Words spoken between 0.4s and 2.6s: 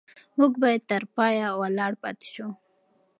باید تر پایه ولاړ پاتې شو.